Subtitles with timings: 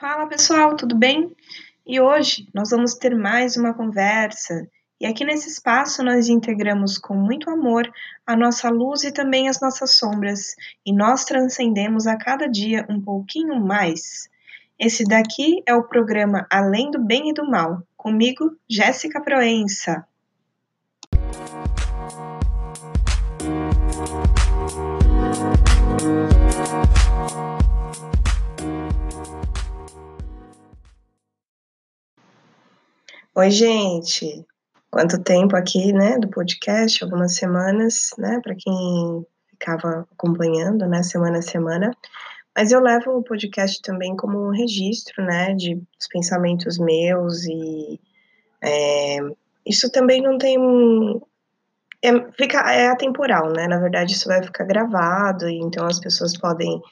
[0.00, 1.36] Fala pessoal, tudo bem?
[1.86, 4.66] E hoje nós vamos ter mais uma conversa.
[4.98, 7.86] E aqui nesse espaço nós integramos com muito amor
[8.26, 10.54] a nossa luz e também as nossas sombras,
[10.86, 14.30] e nós transcendemos a cada dia um pouquinho mais.
[14.78, 20.06] Esse daqui é o programa Além do Bem e do Mal, comigo, Jéssica Proença.
[33.32, 34.44] Oi, gente.
[34.90, 41.38] Quanto tempo aqui, né, do podcast, algumas semanas, né, para quem ficava acompanhando, né, semana
[41.38, 41.92] a semana.
[42.56, 48.00] Mas eu levo o podcast também como um registro, né, de dos pensamentos meus e
[48.62, 49.18] é,
[49.64, 50.58] isso também não tem
[52.02, 53.68] é, fica, é atemporal, né?
[53.68, 56.82] Na verdade, isso vai ficar gravado, e então as pessoas podem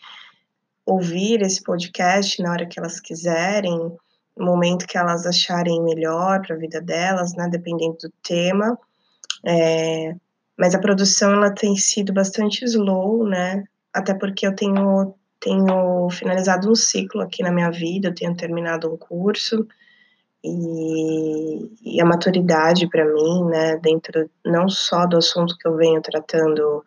[0.87, 3.97] ouvir esse podcast na hora que elas quiserem,
[4.39, 7.49] momento que elas acharem melhor para a vida delas, né?
[7.49, 8.79] Dependendo do tema.
[9.45, 10.15] É,
[10.57, 13.65] mas a produção ela tem sido bastante slow, né?
[13.93, 18.93] Até porque eu tenho tenho finalizado um ciclo aqui na minha vida, eu tenho terminado
[18.93, 19.67] um curso
[20.43, 26.01] e, e a maturidade para mim, né, dentro não só do assunto que eu venho
[26.01, 26.85] tratando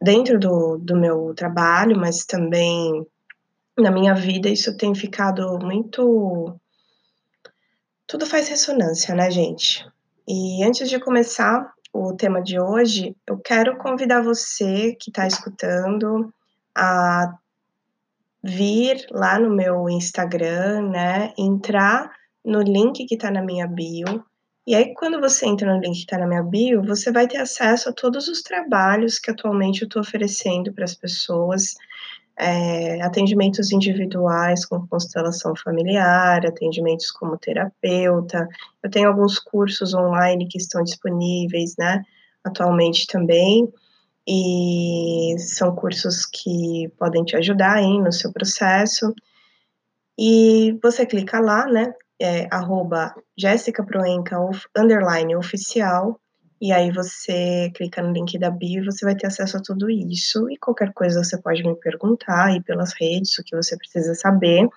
[0.00, 3.06] dentro do, do meu trabalho, mas também
[3.76, 6.58] na minha vida, isso tem ficado muito.
[8.06, 9.86] Tudo faz ressonância, né, gente?
[10.26, 16.32] E antes de começar o tema de hoje, eu quero convidar você que está escutando
[16.74, 17.34] a
[18.42, 21.32] vir lá no meu Instagram, né?
[21.36, 22.10] Entrar
[22.44, 24.24] no link que está na minha bio.
[24.66, 27.38] E aí, quando você entra no link que está na minha bio, você vai ter
[27.38, 31.74] acesso a todos os trabalhos que atualmente eu estou oferecendo para as pessoas.
[32.38, 38.46] É, atendimentos individuais com constelação familiar, atendimentos como terapeuta.
[38.82, 42.04] Eu tenho alguns cursos online que estão disponíveis, né,
[42.44, 43.72] atualmente também.
[44.28, 49.14] E são cursos que podem te ajudar aí no seu processo.
[50.18, 54.36] E você clica lá, né, é, arroba Jéssica Proenca,
[54.76, 56.20] underline oficial,
[56.60, 59.90] e aí você clica no link da bio e você vai ter acesso a tudo
[59.90, 64.14] isso, e qualquer coisa você pode me perguntar aí pelas redes, o que você precisa
[64.14, 64.68] saber.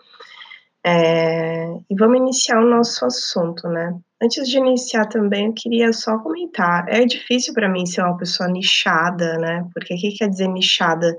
[0.85, 3.93] É, e vamos iniciar o nosso assunto, né?
[4.21, 6.85] Antes de iniciar também, eu queria só comentar.
[6.89, 9.67] É difícil para mim ser uma pessoa nichada, né?
[9.73, 11.15] Porque o que quer dizer nichada?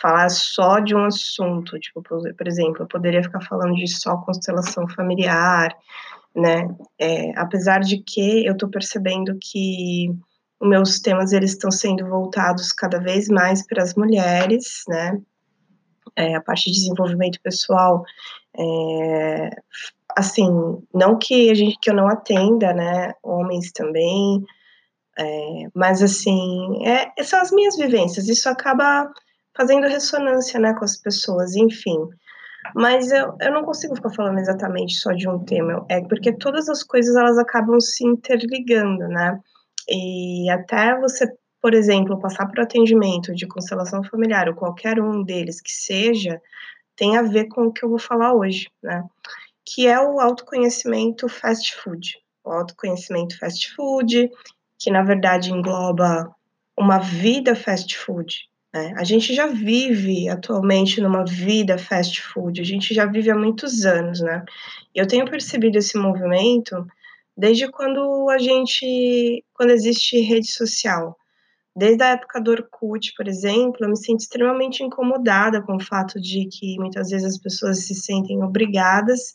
[0.00, 1.78] Falar só de um assunto.
[1.78, 5.72] Tipo, por exemplo, eu poderia ficar falando de só constelação familiar,
[6.34, 6.68] né?
[6.98, 10.08] É, apesar de que eu estou percebendo que
[10.60, 15.20] os meus temas eles estão sendo voltados cada vez mais para as mulheres, né?
[16.16, 18.04] É, a parte de desenvolvimento pessoal
[18.56, 19.50] é,
[20.16, 20.48] assim,
[20.92, 24.44] não que a gente que eu não atenda, né, homens também,
[25.18, 29.10] é, mas assim, é, são as minhas vivências, isso acaba
[29.56, 31.98] fazendo ressonância, né, com as pessoas, enfim.
[32.74, 36.68] Mas eu, eu não consigo ficar falando exatamente só de um tema, é porque todas
[36.68, 39.40] as coisas elas acabam se interligando, né?
[39.88, 41.26] E até você,
[41.60, 46.40] por exemplo, passar por atendimento de constelação familiar ou qualquer um deles que seja,
[46.96, 49.04] tem a ver com o que eu vou falar hoje, né?
[49.64, 52.18] Que é o autoconhecimento fast food.
[52.44, 54.30] O autoconhecimento fast food,
[54.78, 56.30] que na verdade engloba
[56.78, 58.48] uma vida fast food.
[58.74, 58.92] Né?
[58.96, 63.86] A gente já vive atualmente numa vida fast food, a gente já vive há muitos
[63.86, 64.44] anos, né?
[64.92, 66.84] E eu tenho percebido esse movimento
[67.36, 71.16] desde quando a gente, quando existe rede social.
[71.76, 76.20] Desde a época do Orkut, por exemplo, eu me sinto extremamente incomodada com o fato
[76.20, 79.34] de que muitas vezes as pessoas se sentem obrigadas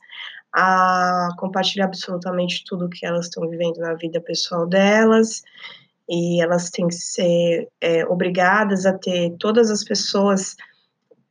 [0.51, 5.43] a compartilhar absolutamente tudo que elas estão vivendo na vida pessoal delas,
[6.09, 10.55] e elas têm que ser é, obrigadas a ter todas as pessoas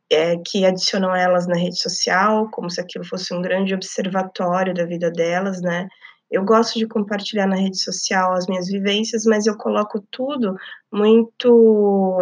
[0.09, 4.85] é, que adicionam elas na rede social, como se aquilo fosse um grande observatório da
[4.85, 5.87] vida delas, né?
[6.31, 10.55] Eu gosto de compartilhar na rede social as minhas vivências, mas eu coloco tudo
[10.91, 12.17] muito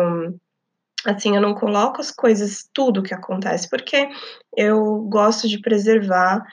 [1.06, 4.10] assim, eu não coloco as coisas, tudo que acontece, porque
[4.56, 6.44] eu gosto de preservar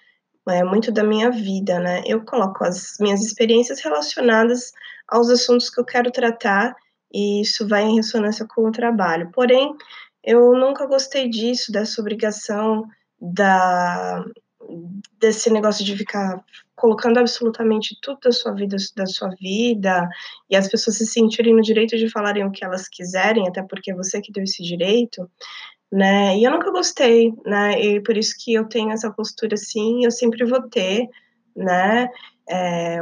[0.49, 2.03] é, muito da minha vida, né?
[2.07, 4.73] Eu coloco as minhas experiências relacionadas
[5.09, 6.75] aos assuntos que eu quero tratar
[7.13, 9.31] e isso vai em ressonância com o trabalho.
[9.33, 9.75] Porém,
[10.23, 12.85] eu nunca gostei disso, dessa obrigação
[13.21, 14.25] da
[15.21, 16.43] desse negócio de ficar
[16.75, 20.09] colocando absolutamente tudo da sua vida, da sua vida,
[20.51, 23.93] e as pessoas se sentirem no direito de falarem o que elas quiserem, até porque
[23.93, 25.31] é você que deu esse direito,
[25.95, 26.37] né?
[26.37, 27.81] E eu nunca gostei, né?
[27.81, 31.09] E por isso que eu tenho essa postura assim, eu sempre vou ter,
[31.55, 32.09] né?
[32.49, 32.99] É,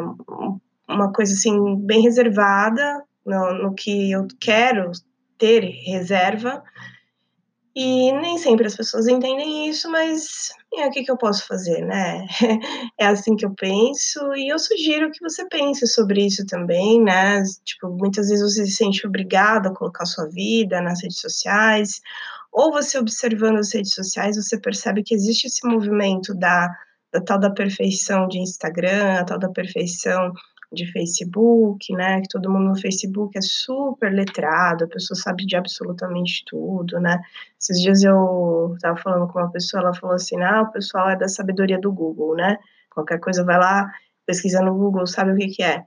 [0.87, 4.93] uma coisa assim bem reservada no, no que eu quero
[5.39, 6.63] ter reserva
[7.75, 11.83] e nem sempre as pessoas entendem isso, mas é, o que, que eu posso fazer,
[11.87, 12.27] né?
[13.01, 17.43] É assim que eu penso, e eu sugiro que você pense sobre isso também, né?
[17.65, 22.03] Tipo, muitas vezes você se sente obrigado a colocar sua vida nas redes sociais,
[22.53, 26.69] ou você observando as redes sociais, você percebe que existe esse movimento da,
[27.13, 30.33] da tal da perfeição de Instagram, a tal da perfeição
[30.73, 32.21] de Facebook, né?
[32.21, 37.21] Que todo mundo no Facebook é super letrado, a pessoa sabe de absolutamente tudo, né?
[37.61, 41.17] Esses dias eu estava falando com uma pessoa, ela falou assim: ah, o pessoal é
[41.17, 42.59] da sabedoria do Google, né?
[42.91, 43.91] Qualquer coisa vai lá,
[44.27, 45.85] pesquisa no Google, sabe o que, que é.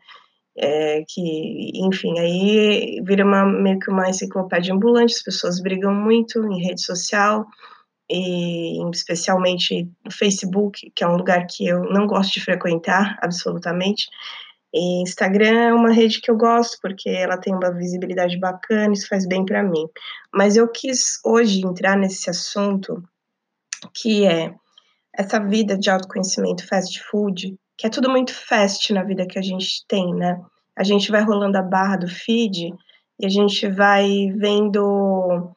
[0.57, 6.39] É, que, enfim, aí vira uma, meio que uma enciclopédia ambulante, as pessoas brigam muito
[6.49, 7.45] em rede social,
[8.09, 14.07] e especialmente no Facebook, que é um lugar que eu não gosto de frequentar, absolutamente,
[14.77, 19.07] e Instagram é uma rede que eu gosto porque ela tem uma visibilidade bacana, isso
[19.07, 19.87] faz bem para mim.
[20.33, 23.01] Mas eu quis hoje entrar nesse assunto
[23.93, 24.53] que é
[25.13, 29.41] essa vida de autoconhecimento fast food, que é tudo muito fast na vida que a
[29.41, 30.39] gente tem, né?
[30.77, 32.73] A gente vai rolando a barra do feed
[33.19, 35.55] e a gente vai vendo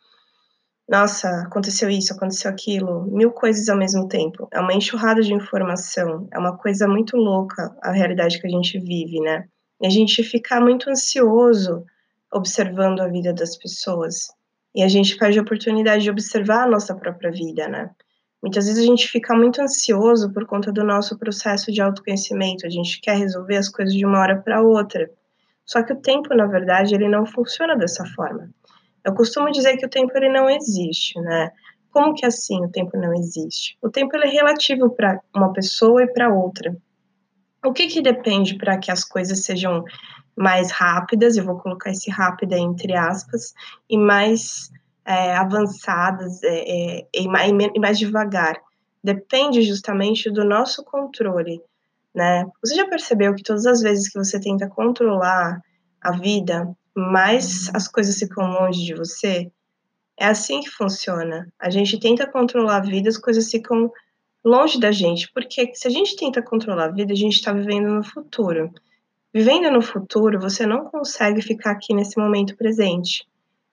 [0.88, 4.48] nossa, aconteceu isso, aconteceu aquilo, mil coisas ao mesmo tempo.
[4.50, 8.78] É uma enxurrada de informação, é uma coisa muito louca a realidade que a gente
[8.78, 9.46] vive, né?
[9.82, 11.84] E a gente fica muito ansioso
[12.32, 14.28] observando a vida das pessoas.
[14.74, 17.90] E a gente perde a oportunidade de observar a nossa própria vida, né?
[18.42, 22.70] Muitas vezes a gente fica muito ansioso por conta do nosso processo de autoconhecimento, a
[22.70, 25.10] gente quer resolver as coisas de uma hora para outra.
[25.66, 28.48] Só que o tempo, na verdade, ele não funciona dessa forma.
[29.04, 31.50] Eu costumo dizer que o tempo ele não existe, né?
[31.90, 33.76] Como que assim o tempo não existe?
[33.82, 36.76] O tempo ele é relativo para uma pessoa e para outra.
[37.64, 39.84] O que que depende para que as coisas sejam
[40.36, 43.52] mais rápidas, eu vou colocar esse rápida entre aspas,
[43.90, 44.70] e mais
[45.08, 48.60] é, avançadas é, é, e, mais, e mais devagar?
[49.02, 51.62] Depende justamente do nosso controle,
[52.14, 52.44] né?
[52.62, 55.62] Você já percebeu que todas as vezes que você tenta controlar
[55.98, 59.50] a vida, mais as coisas ficam longe de você.
[60.14, 61.50] É assim que funciona.
[61.58, 63.90] A gente tenta controlar a vida, as coisas ficam
[64.44, 67.88] longe da gente, porque se a gente tenta controlar a vida, a gente está vivendo
[67.88, 68.70] no futuro.
[69.32, 73.26] Vivendo no futuro, você não consegue ficar aqui nesse momento presente.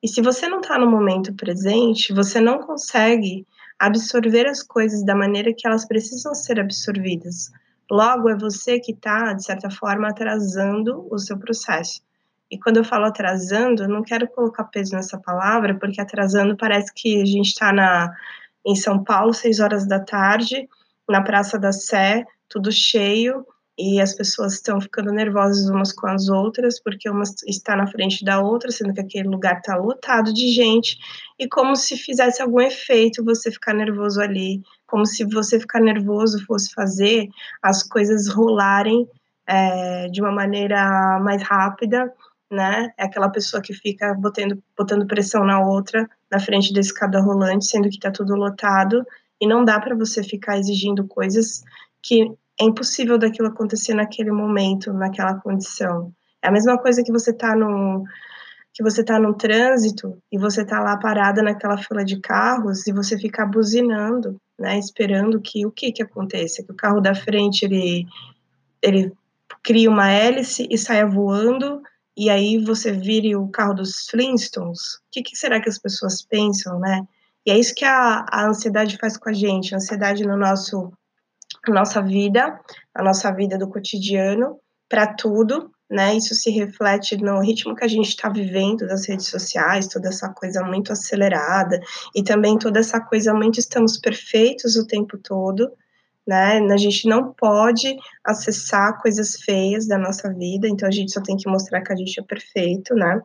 [0.06, 3.44] E se você não está no momento presente, você não consegue
[3.80, 7.52] absorver as coisas da maneira que elas precisam ser absorvidas.
[7.90, 12.04] Logo, é você que está, de certa forma, atrasando o seu processo.
[12.52, 16.94] E quando eu falo atrasando, eu não quero colocar peso nessa palavra, porque atrasando parece
[16.94, 18.14] que a gente está
[18.64, 20.70] em São Paulo, seis horas da tarde,
[21.10, 23.44] na Praça da Sé, tudo cheio,
[23.78, 28.24] e as pessoas estão ficando nervosas umas com as outras, porque uma está na frente
[28.24, 30.98] da outra, sendo que aquele lugar está lotado de gente,
[31.38, 36.46] e como se fizesse algum efeito você ficar nervoso ali, como se você ficar nervoso
[36.46, 37.28] fosse fazer
[37.62, 39.08] as coisas rolarem
[39.48, 42.14] é, de uma maneira mais rápida
[42.52, 42.94] né?
[42.98, 47.66] É aquela pessoa que fica botando, botando pressão na outra, na frente da escada rolante,
[47.66, 49.06] sendo que está tudo lotado,
[49.42, 51.64] e não dá para você ficar exigindo coisas
[52.02, 56.14] que é impossível daquilo acontecer naquele momento, naquela condição.
[56.42, 58.04] É a mesma coisa que você está no
[58.74, 62.92] que você está no trânsito e você está lá parada naquela fila de carros e
[62.92, 67.64] você fica buzinando, né, esperando que o que que aconteça, que o carro da frente
[67.64, 68.06] ele
[68.82, 69.14] ele
[69.64, 71.82] cria uma hélice e saia voando
[72.18, 76.22] e aí você vire o carro dos Flintstones, o que, que, será que as pessoas
[76.22, 77.06] pensam, né?
[77.46, 80.94] E é isso que a, a ansiedade faz com a gente, a ansiedade no nosso,
[81.72, 82.60] na nossa vida,
[82.94, 86.16] a nossa vida do cotidiano, para tudo, né?
[86.16, 90.30] Isso se reflete no ritmo que a gente está vivendo das redes sociais, toda essa
[90.30, 91.80] coisa muito acelerada,
[92.16, 95.72] e também toda essa coisa muito estamos perfeitos o tempo todo,
[96.28, 96.60] né?
[96.60, 101.38] A gente não pode acessar coisas feias da nossa vida, então a gente só tem
[101.38, 103.22] que mostrar que a gente é perfeito, né?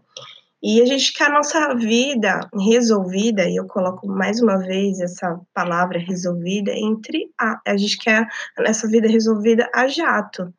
[0.63, 5.41] E a gente quer a nossa vida resolvida, e eu coloco mais uma vez essa
[5.55, 8.27] palavra resolvida entre a, a gente quer
[8.59, 10.53] a nossa vida resolvida a jato,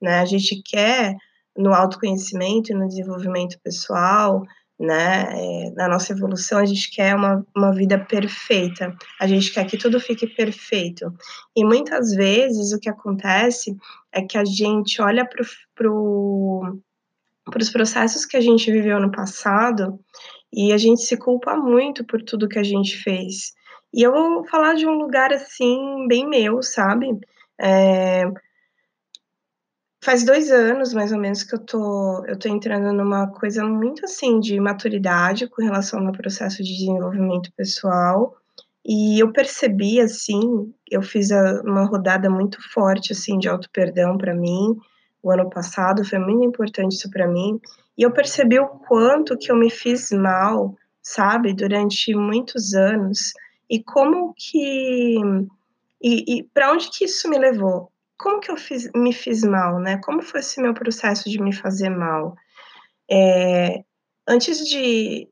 [0.00, 0.20] né?
[0.20, 1.16] A gente quer
[1.56, 4.44] no autoconhecimento e no desenvolvimento pessoal,
[4.78, 5.24] né?
[5.32, 9.76] É, na nossa evolução, a gente quer uma, uma vida perfeita, a gente quer que
[9.76, 11.12] tudo fique perfeito.
[11.56, 13.76] E muitas vezes o que acontece
[14.12, 15.90] é que a gente olha para
[17.50, 19.98] pro, os processos que a gente viveu no passado
[20.52, 23.52] e a gente se culpa muito por tudo que a gente fez.
[23.94, 27.08] E eu vou falar de um lugar, assim, bem meu, sabe,
[27.60, 28.26] eh
[30.04, 34.04] faz 2 anos, mais ou menos, que eu tô eu tô entrando numa coisa muito,
[34.04, 38.36] assim, de maturidade com relação ao meu processo de desenvolvimento pessoal,
[38.86, 44.34] e eu percebi, assim, eu fiz a uma rodada muito forte, assim, de auto-perdão pra
[44.34, 44.76] mim,
[45.22, 47.60] o ano passado, foi muito importante isso pra mim,
[47.96, 53.32] e eu percebi o quanto que eu me fiz mal, sabe, durante muitos anos,
[53.70, 55.18] e como que
[56.02, 57.90] e e pra onde que isso me levou?
[58.18, 61.52] Como que eu fiz me fiz mal, né, como foi esse meu processo de me
[61.54, 62.34] fazer mal?
[63.10, 63.82] Eh,
[64.28, 65.28] antes de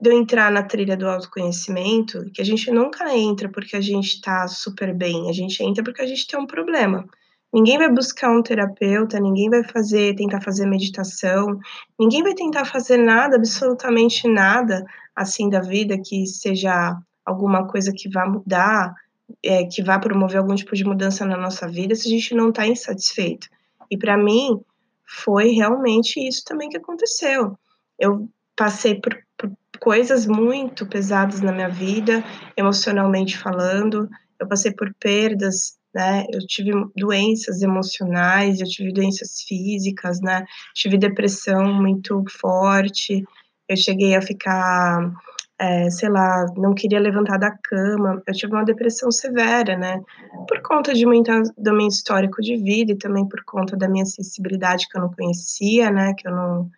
[0.00, 4.20] de eu entrar na trilha do autoconhecimento, que a gente nunca entra porque a gente
[4.20, 7.06] tá super bem, a gente entra porque a gente tem um problema.
[7.54, 11.56] Ninguém vai buscar um terapeuta, ninguém vai fazer tentar fazer meditação,
[11.96, 14.84] ninguém vai tentar fazer nada, absolutamente nada,
[15.14, 18.92] assim, da vida que seja alguma coisa que vá mudar,
[19.40, 22.50] eh, que vá promover algum tipo de mudança na nossa vida, se a gente não
[22.50, 23.46] tá insatisfeito.
[23.88, 24.60] E pra mim,
[25.06, 27.56] foi realmente isso também que aconteceu.
[27.96, 32.24] Eu passei por por coisas muito pesadas na minha vida,
[32.56, 34.08] emocionalmente falando,
[34.38, 40.98] eu passei por perdas, né, eu tive doenças emocionais, eu tive doenças físicas, né, tive
[40.98, 43.24] depressão muito forte,
[43.68, 45.12] eu cheguei a ficar,
[45.60, 50.00] eh, sei lá, não queria levantar da cama, eu tive uma depressão severa, né,
[50.48, 54.04] por conta de muita do meu histórico de vida e também por conta da minha
[54.06, 56.70] sensibilidade que eu não conhecia, né, que eu não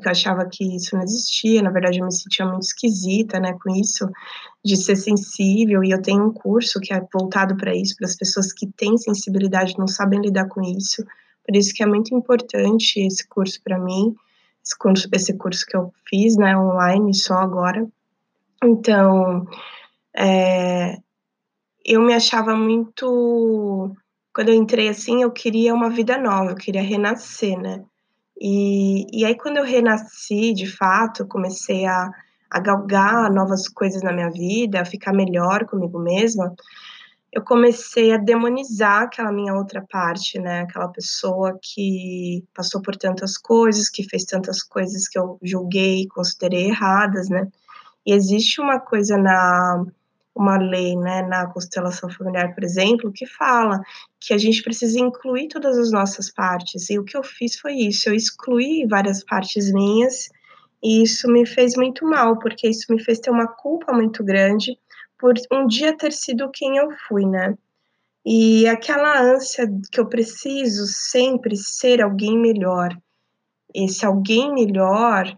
[0.00, 3.54] que eu achava que isso não existia, na verdade eu me sentia muito esquisita, né,
[3.62, 4.08] com isso,
[4.64, 8.16] de ser sensível, e eu tenho um curso que é voltado pra isso, para as
[8.16, 11.04] pessoas que têm sensibilidade não sabem lidar com isso,
[11.46, 14.14] por isso que é muito importante esse curso pra mim,
[14.64, 17.86] esse curso esse curso que eu fiz, né, online só agora.
[18.64, 19.46] Então,
[20.16, 20.96] eh,
[21.86, 23.94] eu me achava muito
[24.34, 27.84] quando eu entrei, assim, eu queria uma vida nova, eu queria renascer, né.
[28.40, 32.10] E e aí quando eu renasci, de fato, comecei a
[32.50, 36.54] a galgar novas coisas na minha vida, a ficar melhor comigo mesma,
[37.32, 43.36] eu comecei a demonizar aquela minha outra parte, né, aquela pessoa que passou por tantas
[43.38, 47.48] coisas, que fez tantas coisas que eu julguei e considerei erradas, né.
[48.06, 49.84] E existe uma coisa na
[50.38, 53.80] uma lei, né, na constelação familiar, por exemplo, que fala
[54.20, 57.74] que a gente precisa incluir todas as nossas partes, e o que eu fiz foi
[57.74, 60.28] isso, eu excluí várias partes minhas,
[60.82, 64.78] e isso me fez muito mal, porque isso me fez ter uma culpa muito grande,
[65.18, 67.54] por um dia ter sido quem eu fui, né.
[68.24, 72.96] E aquela ânsia que eu preciso sempre ser alguém melhor,
[73.74, 75.36] esse alguém melhor,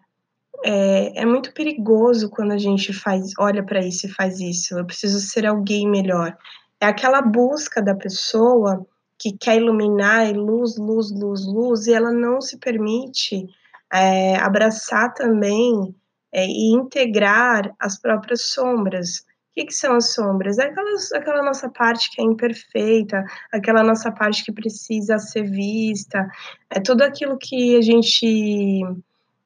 [0.64, 4.86] eh, é muito perigoso quando a gente faz olha pra isso e faz isso, eu
[4.86, 6.36] preciso ser alguém melhor.
[6.80, 8.86] É aquela busca da pessoa
[9.18, 13.46] que quer iluminar e luz, luz, luz, luz, e ela não se permite,
[13.92, 15.94] eh, abraçar também,
[16.32, 19.24] eh, e integrar as próprias sombras.
[19.52, 20.58] Que que são as sombras?
[20.58, 26.26] É aquelas aquela nossa parte que é imperfeita, aquela nossa parte que precisa ser vista,
[26.70, 28.80] é tudo aquilo que a gente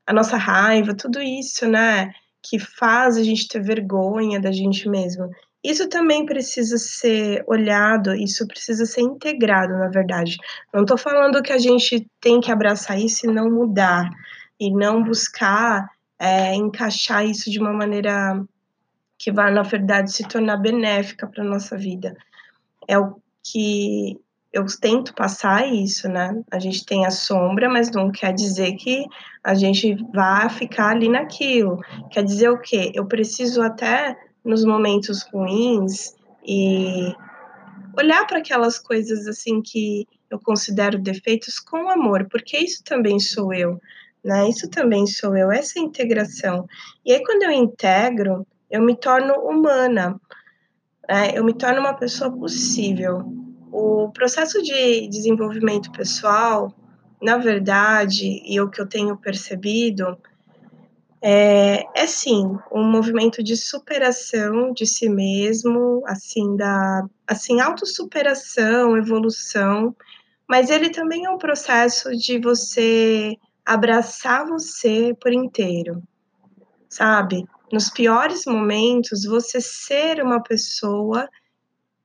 [0.06, 5.30] a nossa raiva, tudo isso, né, que faz a gente ter vergonha da gente mesmo.
[5.64, 10.36] Isso também precisa ser olhado, isso precisa ser integrado, na verdade.
[10.74, 14.10] Não tô falando que a gente tem que abraçar isso e não mudar,
[14.60, 18.44] e não buscar, eh, encaixar isso de uma maneira
[19.18, 22.14] que vá, na verdade, se tornar benéfica pra nossa vida.
[22.88, 24.18] É o que
[24.54, 29.04] eu tento passar isso, né, a gente tem a sombra, mas não quer dizer que
[29.42, 31.80] a gente vá ficar ali naquilo.
[32.12, 32.92] Quer dizer o quê?
[32.94, 36.14] Eu preciso até, nos momentos ruins,
[36.46, 37.12] e
[37.98, 43.52] olhar pra aquelas coisas, assim, que eu considero defeitos com amor, porque isso também sou
[43.52, 43.80] eu,
[44.24, 46.64] né, isso também sou eu, essa é integração.
[47.04, 50.20] E aí quando eu integro, eu me torno humana,
[51.08, 53.43] né, eu me torno uma pessoa possível.
[53.76, 56.72] O processo de desenvolvimento pessoal,
[57.20, 60.16] na verdade, e o que eu tenho percebido,
[61.20, 69.92] eh, é sim, um movimento de superação de si mesmo, assim, da assim, autossuperação, evolução,
[70.48, 76.00] mas ele também é um processo de você abraçar você por inteiro,
[76.88, 77.44] sabe.
[77.72, 81.28] Nos piores momentos, você ser uma pessoa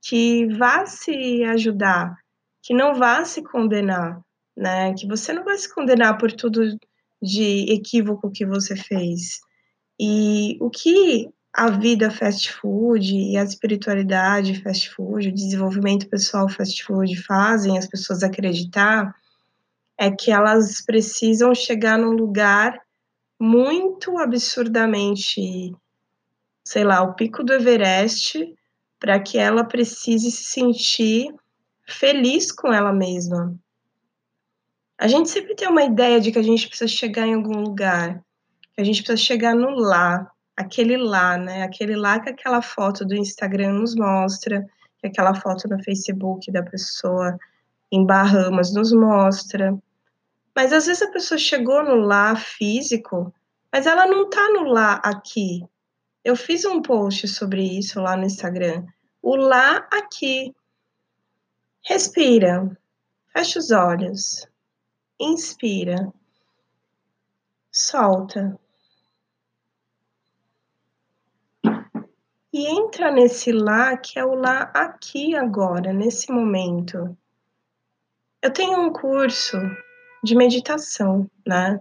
[0.02, 2.16] que vá se ajudar,
[2.62, 4.20] que não vá se condenar,
[4.56, 6.78] né, que você não vai se condenar por tudo
[7.22, 9.40] de equívoco que você fez.
[10.00, 16.48] E o que a vida fast food e a espiritualidade fast food, o desenvolvimento pessoal
[16.48, 19.14] fast food fazem as pessoas acreditar
[19.98, 22.80] é que elas precisam chegar num lugar
[23.38, 25.76] muito absurdamente,
[26.64, 28.56] sei lá, o pico do Everest,
[29.00, 31.34] para que ela precise se sentir
[31.88, 33.56] feliz com ela mesma.
[34.98, 38.22] A gente sempre tem uma ideia de que a gente precisa chegar em algum lugar,
[38.76, 41.64] que a gente precisa chegar no lá, aquele lá, né?
[41.64, 46.62] Aquele lá que aquela foto do Instagram nos mostra, que aquela foto no Facebook da
[46.62, 47.40] pessoa
[47.90, 49.78] em Bahamas nos mostra.
[50.54, 53.34] Mas às vezes a pessoa chegou no lá físico,
[53.72, 55.64] mas ela não tá no lá aqui.
[56.24, 58.86] Eu fiz um post sobre isso lá no Instagram.
[59.22, 60.54] O lá aqui.
[61.84, 62.78] Respira.
[63.32, 64.48] Fecha os olhos.
[65.20, 66.14] Inspira.
[67.72, 68.60] Solta.
[72.52, 77.18] E entra nesse lá que é o lá aqui agora, nesse momento.
[78.42, 79.58] Eu tenho um curso
[80.24, 81.80] de meditação, né?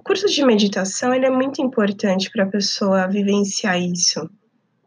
[0.00, 4.30] O curso de meditação ele é muito importante para a pessoa vivenciar isso,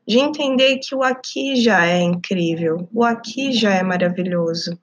[0.08, 4.76] de entender que o aqui já é incrível, o aqui já é maravilhoso.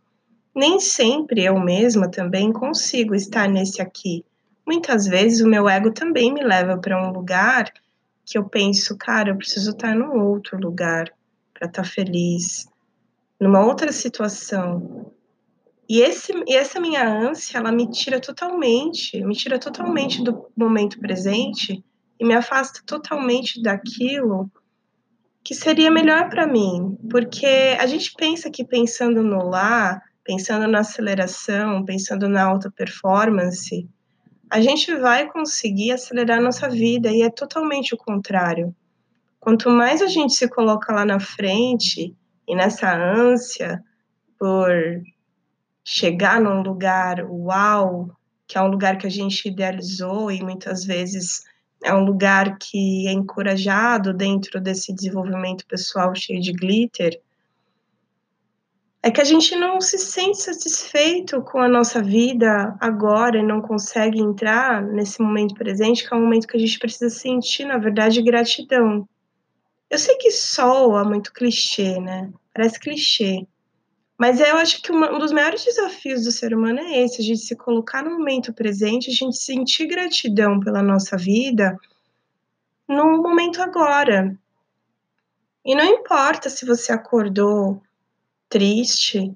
[0.54, 4.24] Nem sempre eu mesma também consigo estar nesse aqui.
[4.64, 7.64] Muitas vezes o meu ego também me leva para um lugar
[8.24, 11.12] que eu penso, cara, eu preciso estar num outro lugar
[11.52, 12.68] para estar feliz,
[13.40, 15.10] numa outra situação.
[15.90, 21.00] E, esse, e essa minha ânsia, ela me tira totalmente, me tira totalmente do momento
[21.00, 21.84] presente
[22.16, 24.48] e me afasta totalmente daquilo
[25.42, 30.78] que seria melhor para mim, porque a gente pensa que pensando no lá, pensando na
[30.78, 33.88] aceleração, pensando na alta performance,
[34.48, 38.72] a gente vai conseguir acelerar nossa vida e é totalmente o contrário.
[39.40, 42.14] Quanto mais a gente se coloca lá na frente
[42.46, 43.82] e nessa ânsia
[44.38, 44.70] por
[45.84, 48.10] chegar num lugar uau,
[48.46, 51.44] que é um lugar que a gente idealizou e muitas vezes
[51.82, 57.20] é um lugar que é encorajado dentro desse desenvolvimento pessoal cheio de glitter,
[59.02, 63.62] é que a gente não se sente satisfeito com a nossa vida agora e não
[63.62, 67.78] consegue entrar nesse momento presente, que é um momento que a gente precisa sentir, na
[67.78, 69.08] verdade, gratidão.
[69.88, 72.30] Eu sei que soa muito clichê, né?
[72.52, 73.46] Parece clichê.
[74.20, 77.24] Mas eu acho que uma, um dos maiores desafios do ser humano é esse, a
[77.24, 81.74] gente se colocar no momento presente, a gente sentir gratidão pela nossa vida
[82.86, 84.38] no momento agora.
[85.64, 87.82] E não importa se você acordou
[88.46, 89.34] triste,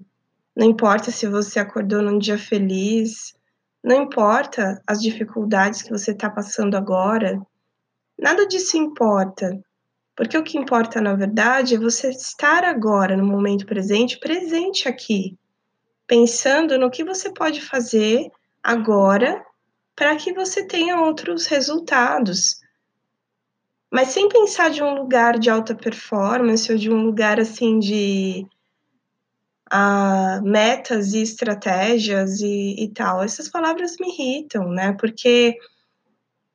[0.54, 3.34] não importa se você acordou num dia feliz,
[3.82, 7.40] não importa as dificuldades que você está passando agora,
[8.18, 9.58] nada disso importa.
[10.16, 15.37] Porque o que importa, na verdade, é você estar agora, no momento presente, presente aqui,
[16.07, 18.31] pensando no que você pode fazer
[18.62, 19.44] agora
[19.96, 22.61] para que você tenha outros resultados.
[23.90, 28.46] Mas sem pensar de um lugar de alta performance ou de um lugar assim de
[29.72, 33.22] uh, metas e estratégias e, e tal.
[33.22, 34.92] Essas palavras me irritam, né?
[34.92, 35.57] Porque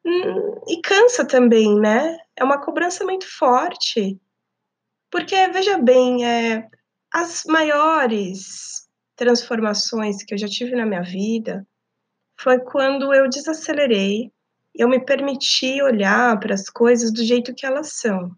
[0.06, 2.17] Hum, e cansa também, né?
[2.39, 4.17] É uma cobrança muito forte.
[5.12, 6.65] Porque, veja bem, é,
[7.12, 11.67] as maiores transformações que eu já tive na minha vida
[12.39, 14.32] foi quando eu desacelerei,
[14.73, 18.32] eu me permiti olhar para as coisas do jeito que elas são.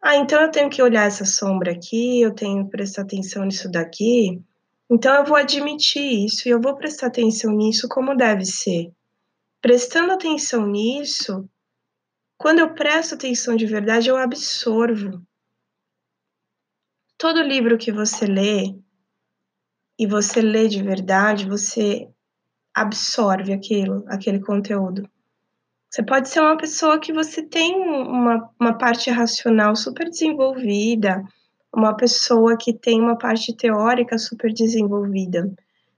[0.00, 3.70] Ah, então eu tenho que olhar essa sombra aqui, eu tenho que prestar atenção nisso
[3.70, 4.40] daqui.
[4.88, 8.90] Então eu vou admitir isso e eu vou prestar atenção nisso como deve ser
[9.60, 11.48] prestando atenção nisso,
[12.38, 15.20] quando eu presto atenção de verdade, eu absorvo.
[17.18, 18.78] Todo livro que você lê
[19.98, 22.08] e você lê de verdade, você
[22.72, 25.10] absorve aquilo, aquele conteúdo.
[25.90, 31.24] Você pode ser uma pessoa que você tem uma, uma parte racional super desenvolvida,
[31.74, 35.52] uma pessoa que tem uma parte teórica super desenvolvida.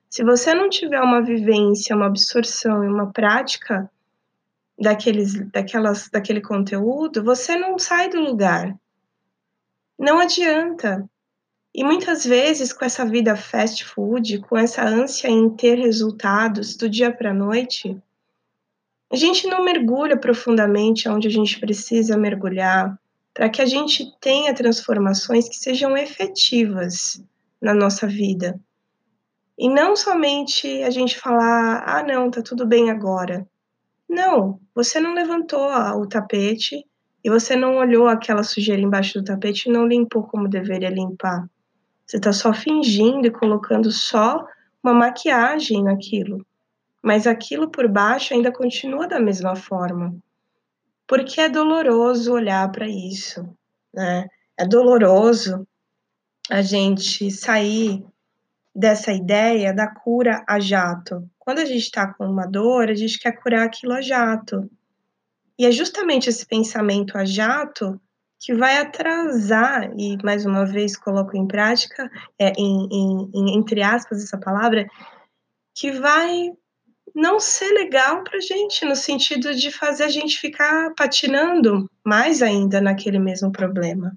[0.08, 3.90] Se você não tiver uma vivência, uma absorção e uma prática
[4.80, 8.74] daqueles, daquelas, daquele conteúdo, você não sai do lugar.
[9.98, 11.08] Não adianta.
[11.74, 16.88] E muitas vezes, com essa vida fast food, com essa ânsia em ter resultados do
[16.88, 17.96] dia para a noite,
[19.12, 22.98] a gente não mergulha profundamente onde a gente precisa mergulhar
[23.34, 27.22] para que a gente tenha transformações que sejam efetivas
[27.60, 28.58] na nossa vida.
[29.58, 33.46] E não somente a gente falar, ah, não, tá tudo bem agora.
[34.10, 36.84] Não, você não levantou o tapete
[37.22, 41.48] e você não olhou aquela sujeira embaixo do tapete e não limpou como deveria limpar.
[42.04, 44.44] Você está só fingindo e colocando só
[44.82, 46.44] uma maquiagem naquilo,
[47.00, 50.12] mas aquilo por baixo ainda continua da mesma forma.
[51.06, 53.48] Porque é doloroso olhar para isso,
[53.94, 54.26] né?
[54.58, 55.64] É doloroso
[56.50, 58.04] a gente sair
[58.74, 61.29] dessa ideia da cura a jato.
[61.50, 64.70] Quando a gente está com uma dor, a gente quer curar aquilo a jato.
[65.58, 68.00] E é justamente esse pensamento a jato
[68.38, 72.08] que vai atrasar, e mais uma vez coloco em prática,
[72.38, 74.86] é, em, em, em, entre aspas, essa palavra,
[75.74, 76.52] que vai
[77.16, 82.80] não ser legal para gente, no sentido de fazer a gente ficar patinando mais ainda
[82.80, 84.16] naquele mesmo problema.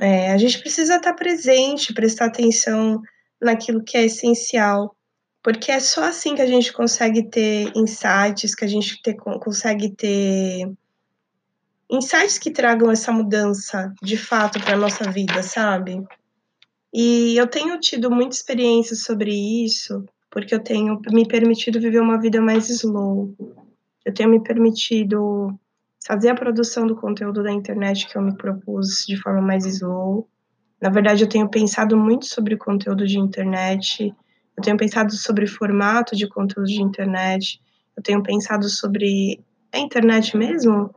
[0.00, 3.02] É, a gente precisa estar presente, prestar atenção
[3.38, 4.96] naquilo que é essencial,
[5.42, 9.90] porque é só assim que a gente consegue ter insights, que a gente ter, consegue
[9.90, 10.72] ter
[11.90, 16.02] insights que tragam essa mudança de fato para a nossa vida, sabe?
[16.94, 22.20] E eu tenho tido muita experiência sobre isso, porque eu tenho me permitido viver uma
[22.20, 23.34] vida mais slow.
[24.04, 25.58] Eu tenho me permitido
[26.06, 30.28] fazer a produção do conteúdo da internet que eu me propus de forma mais slow.
[30.80, 34.14] Na verdade, eu tenho pensado muito sobre conteúdo de internet,
[34.62, 37.60] eu tenho pensado sobre formato de conteúdo de internet,
[37.96, 39.40] eu tenho pensado sobre
[39.72, 40.94] a internet mesmo,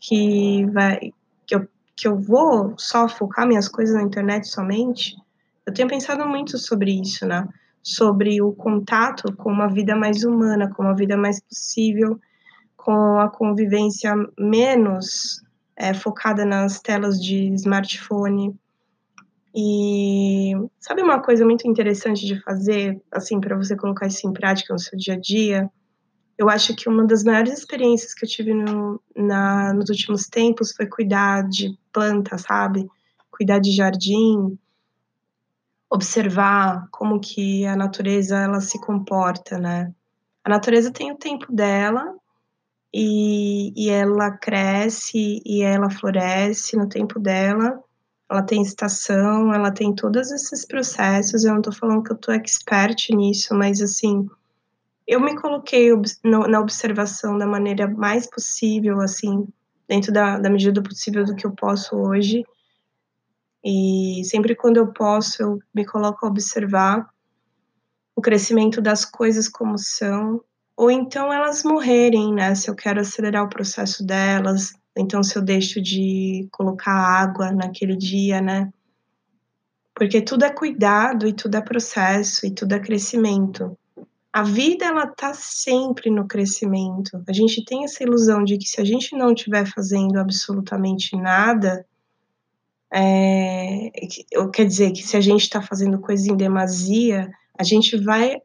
[0.00, 1.12] que vai
[1.46, 5.14] que eu, que eu vou só focar minhas coisas na internet somente.
[5.66, 7.46] Eu tenho pensado muito sobre isso, né?
[7.82, 12.18] Sobre o contato com uma vida mais humana, com uma vida mais possível,
[12.76, 15.42] com a convivência menos
[15.76, 18.58] é, focada nas telas de smartphone.
[19.54, 24.72] E sabe uma coisa muito interessante de fazer, assim, para você colocar isso em prática
[24.72, 25.70] no seu dia a dia?
[26.38, 30.72] Eu acho que uma das maiores experiências que eu tive no, na, nos últimos tempos
[30.72, 32.88] foi cuidar de planta, sabe?
[33.30, 34.58] Cuidar de jardim,
[35.90, 39.92] observar como que a natureza ela se comporta, né?
[40.42, 42.16] A natureza tem o tempo dela
[42.92, 47.78] e, e ela cresce e ela floresce no tempo dela.
[48.32, 51.44] Ela tem estação, ela tem todos esses processos.
[51.44, 54.26] Eu não tô falando que eu tô expert nisso, mas assim,
[55.06, 55.90] eu me coloquei
[56.24, 59.46] na observação da maneira mais possível, assim,
[59.86, 62.42] dentro da, da medida do possível do que eu posso hoje.
[63.62, 67.06] E sempre quando eu posso, eu me coloco a observar
[68.16, 70.42] o crescimento das coisas como são,
[70.74, 72.54] ou então elas morrerem, né?
[72.54, 77.96] Se eu quero acelerar o processo delas, então se eu deixo de colocar água naquele
[77.96, 78.72] dia, né?
[79.94, 83.76] Porque tudo é cuidado e tudo é processo e tudo é crescimento
[84.32, 87.22] a vida ela tá sempre no crescimento.
[87.28, 91.84] A gente tem essa ilusão de que se a gente não estiver fazendo absolutamente nada,
[92.90, 93.90] é,
[94.54, 98.40] quer dizer que se a gente está fazendo coisa em demasia, a gente vai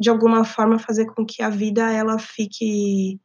[0.00, 3.20] de alguma forma fazer com que a vida ela fique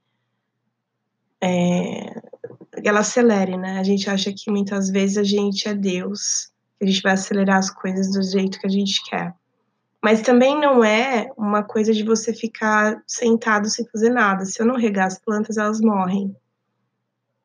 [1.42, 2.29] é,
[2.84, 3.80] ela acelere, né?
[3.80, 7.58] A gente acha que muitas vezes a gente é Deus, que a gente vai acelerar
[7.58, 9.34] as coisas do jeito que a gente quer.
[10.02, 14.46] Mas também não é uma coisa de você ficar sentado sem fazer nada.
[14.46, 16.36] Se eu não regar as plantas, elas morrem.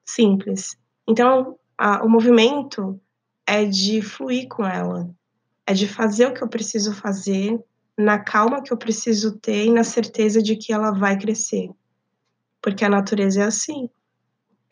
[0.05, 0.77] Simples.
[1.07, 3.01] Então, a, o movimento
[3.47, 5.11] é de fluir com ela,
[5.67, 7.63] é de fazer o que eu preciso fazer,
[7.97, 11.71] na calma que eu preciso ter e na certeza de que ela vai crescer.
[12.63, 13.89] Porque a natureza é assim.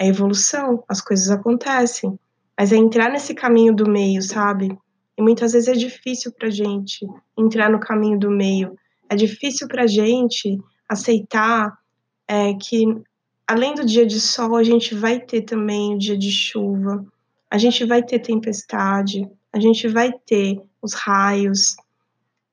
[0.03, 2.19] É evolução, as coisas acontecem.
[2.59, 4.77] Mas é entrar nesse caminho do meio, sabe?
[5.17, 7.07] E muitas vezes é difícil para a gente
[7.39, 8.77] entrar no caminho do meio.
[9.09, 11.79] É difícil para a gente aceitar
[12.27, 12.85] é, que,
[13.47, 17.07] além do dia de sol, a gente vai ter também o dia de chuva,
[17.49, 21.77] a gente vai ter tempestade, a gente vai ter os raios.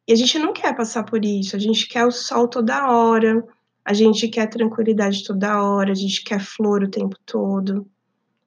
[0.07, 3.43] E a gente não quer passar por isso, a gente quer o sol toda hora,
[3.89, 7.89] a gente quer tranquilidade toda hora, a gente quer flor o tempo todo.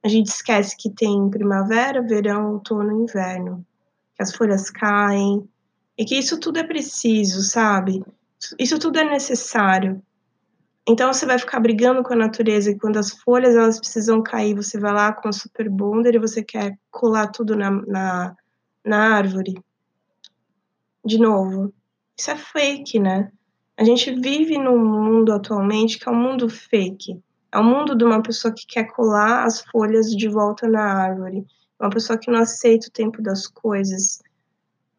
[0.01, 3.67] A gente esquece que tem primavera, verão, outono e inverno
[4.15, 5.49] que as folhas caem,
[5.99, 8.05] e que isso tudo é preciso, sabe?
[8.57, 10.01] Isso tudo é necessário.
[10.89, 14.55] Então você vai ficar brigando com a natureza e quando as folhas elas precisam cair,
[14.55, 18.37] você vai lá com a super bonder e você quer colar tudo na, na,
[18.85, 19.61] na árvore.
[21.05, 21.75] De novo,
[22.17, 23.33] isso é fake, né?
[23.77, 27.21] A gente vive num mundo atualmente que é um mundo fake.
[27.51, 30.83] É o um mundo de uma pessoa que quer colar as folhas de volta na
[30.83, 31.47] árvore
[31.83, 34.23] uma pessoa que não aceita o tempo das coisas,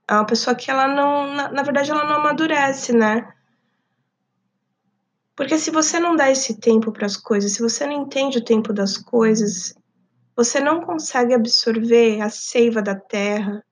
[0.06, 3.34] é uma pessoa que ela não, na, na verdade, ela não amadurece, né?
[5.34, 8.44] Porque se você não dá esse tempo para as coisas, se você não entende o
[8.44, 9.74] tempo das coisas,
[10.36, 13.64] você não consegue absorver a seiva da terra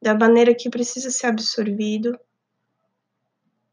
[0.00, 2.16] da maneira que precisa ser absorvido.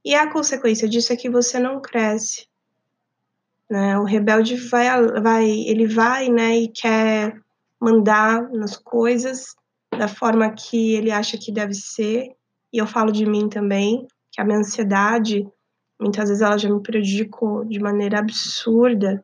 [0.03, 2.47] E a consequência disso é que você não cresce.
[3.69, 3.97] Né?
[3.97, 4.89] O rebelde vai,
[5.21, 7.39] vai, ele vai, né, e quer
[7.79, 9.55] mandar nas coisas
[9.91, 12.35] da forma que ele acha que deve ser.
[12.73, 15.47] E eu falo de mim também, que a minha ansiedade,
[15.99, 19.23] muitas vezes ela já me prejudicou de maneira absurda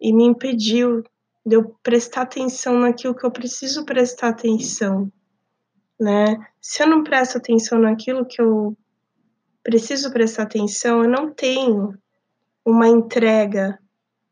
[0.00, 1.02] e me impediu
[1.44, 5.10] de eu prestar atenção naquilo que eu preciso prestar atenção,
[5.98, 6.36] né?
[6.60, 8.76] Se eu não presto atenção naquilo que eu
[9.68, 11.92] preciso prestar atenção, eu não tenho
[12.64, 13.78] uma entrega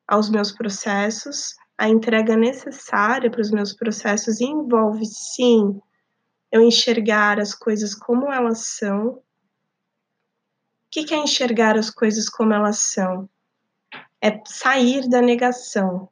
[0.08, 1.54] aos meus processos.
[1.76, 5.78] A entrega necessária para os meus processos envolve, sim,
[6.50, 9.08] eu enxergar as coisas como elas são.
[9.08, 9.22] O
[10.90, 13.28] que é enxergar as coisas como elas são?
[14.22, 16.08] É sair da negação,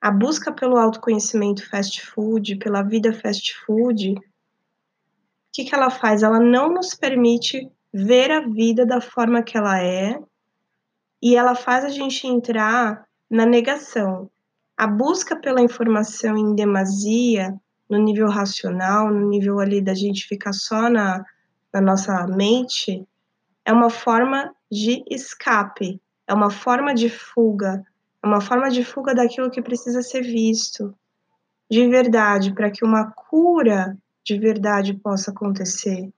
[0.00, 4.22] a busca pelo autoconhecimento fast food, pela vida fast food, o
[5.52, 6.22] que, que ela faz?
[6.22, 10.18] Ela não nos permite ver a vida da forma que ela é
[11.22, 14.28] e ela faz a gente entrar na negação.
[14.76, 17.54] A busca pela informação em demasia,
[17.88, 21.24] no nível racional, no nível ali da gente ficar só na,
[21.72, 23.06] na nossa mente,
[23.64, 27.84] é uma forma de escape, é uma forma de fuga,
[28.20, 30.92] é uma forma de fuga daquilo que precisa ser visto
[31.70, 36.10] de verdade, para que uma cura de verdade possa acontecer.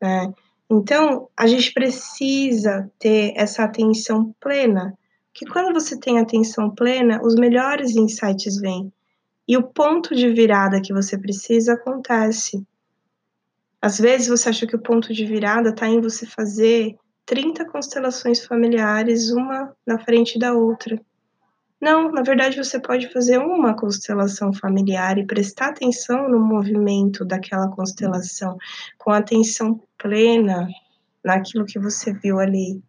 [0.00, 0.32] Né?
[0.68, 4.98] Então, a gente precisa ter essa atenção plena,
[5.32, 8.92] que quando você tem atenção plena, os melhores insights vêm.
[9.46, 12.66] E o ponto de virada que você precisa acontece.
[13.80, 18.44] Às vezes você acha que o ponto de virada está em você fazer 30 constelações
[18.44, 21.00] familiares, uma na frente da outra.
[21.80, 27.68] Não, na verdade você pode fazer uma constelação familiar e prestar atenção no movimento daquela
[27.68, 28.56] constelação,
[28.96, 30.66] com atenção plena
[31.22, 32.82] naquilo que você viu ali.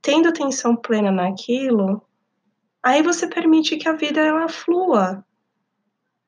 [0.00, 2.00] Tendo atenção plena naquilo,
[2.80, 5.24] aí você permite que a vida ela flua.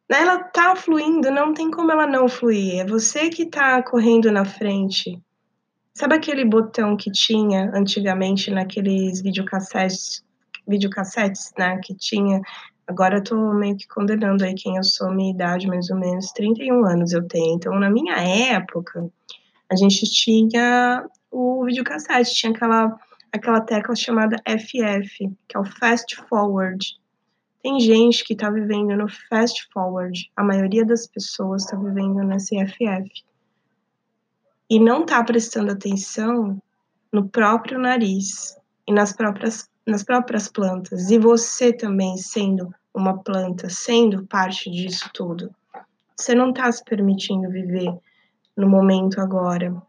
[0.09, 2.81] Ela tá fluindo, não tem como ela não fluir.
[2.81, 5.23] É você que tá correndo na frente.
[5.95, 10.25] Sabe aquele botão que tinha antigamente naqueles videocassetes
[10.69, 12.41] videocassetes, né, que tinha.
[12.87, 16.31] Agora eu tô meio que condenando aí quem eu sou, minha idade, mais ou menos
[16.33, 17.57] 31 anos eu tenho.
[17.57, 19.11] Então, na minha época,
[19.71, 22.99] a gente tinha o videocassete, tinha aquela,
[23.33, 26.99] aquela tecla chamada FF, que é o Fast Forward.
[27.63, 32.57] Tem gente que tá vivendo no Fast Forward, a maioria das pessoas tá vivendo nesse
[32.67, 33.11] FF.
[34.71, 36.61] E não tá prestando atenção
[37.13, 43.71] no próprio nariz e nas próprias nas próprias plantas, e você também sendo uma planta,
[43.71, 45.51] sendo parte disso tudo.
[46.15, 47.91] Você não está se permitindo viver
[48.55, 49.81] no momento agora.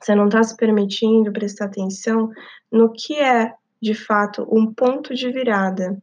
[0.00, 2.32] Você não está se permitindo prestar atenção
[2.70, 6.02] no que é, de fato, um ponto de virada.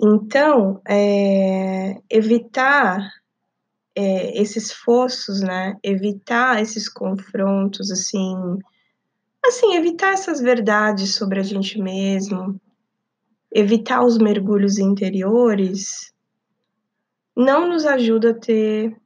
[0.00, 3.06] Então, é, evitar
[3.94, 5.76] é, esses fossos, né?
[5.82, 8.58] Evitar esses confrontos, assim,
[9.46, 12.58] Assim, evitar essas verdades sobre a gente mesmo,
[13.52, 16.14] evitar os mergulhos interiores,
[17.36, 18.96] não nos ajuda a ter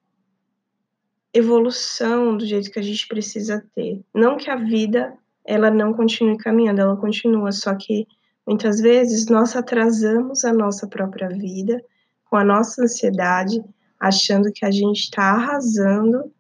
[1.35, 4.01] evolução do jeito que a gente precisa ter.
[4.14, 5.12] Não que a vida
[5.44, 8.07] ela não continue caminhando, ela continua, só que
[8.46, 11.83] muitas vezes nós atrasamos a nossa própria vida
[12.31, 13.61] com a nossa ansiedade,
[13.98, 16.31] achando que a gente está arrasando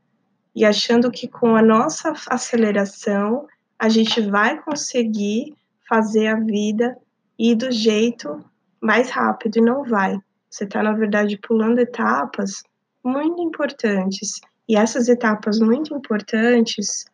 [0.54, 3.46] e achando que com a nossa aceleração
[3.78, 5.54] a gente vai conseguir
[5.88, 6.96] fazer a vida
[7.38, 8.44] ir do jeito
[8.80, 10.18] mais rápido e não vai.
[10.50, 12.62] Você está, na verdade, pulando etapas
[13.04, 14.40] muito importantes.
[14.68, 17.04] E essas etapas muito importantes,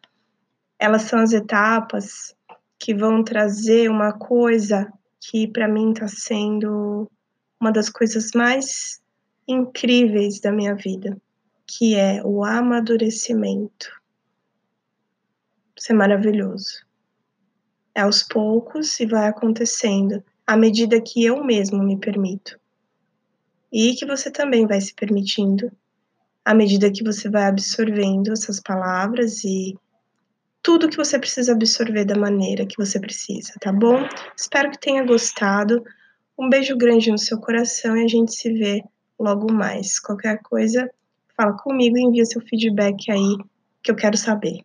[0.79, 2.35] elas são as etapas
[2.79, 7.11] que vão trazer uma coisa que para mim está sendo
[7.61, 9.01] uma das coisas mais
[9.47, 11.17] incríveis da minha vida,
[11.67, 14.04] que é o amadurecimento.
[15.77, 16.85] Isso é maravilhoso.
[17.95, 22.59] É aos poucos e vai acontecendo, à medida que eu mesmo me permito.
[23.73, 25.71] E que você também vai se permitindo,
[26.45, 29.75] à medida que você vai absorvendo essas palavras e
[30.63, 34.09] tudo que você precisa absorver da maneira que você precisa, tá bom?
[34.37, 35.85] Espero que tenha gostado.
[36.39, 38.83] Um beijo grande no seu coração e a gente se vê
[39.19, 39.99] logo mais.
[40.01, 40.91] Qualquer coisa,
[41.37, 43.37] fala comigo e envia seu feedback aí
[43.83, 44.65] que eu quero saber.